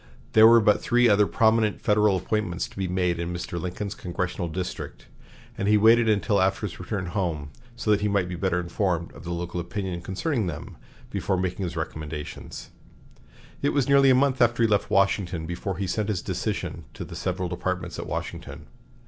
[0.33, 3.61] There were but three other prominent Federal appointments to be made in Mr.
[3.61, 5.05] Lincoln's congressional district,
[5.55, 9.13] and he waited until after his return home so that he might be better informed
[9.13, 10.75] of the local opinion concerning them
[11.11, 12.71] before making his recommendations.
[13.61, 17.05] It was nearly a month after he left Washington before he sent his decision to
[17.05, 18.65] the several departments at Washington.